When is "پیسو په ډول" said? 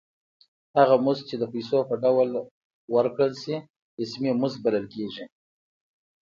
1.53-2.29